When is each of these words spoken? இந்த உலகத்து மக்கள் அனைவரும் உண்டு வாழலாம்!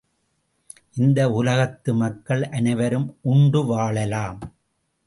இந்த 0.95 1.29
உலகத்து 1.31 1.93
மக்கள் 1.93 2.43
அனைவரும் 2.51 3.07
உண்டு 3.27 3.65
வாழலாம்! 3.65 4.41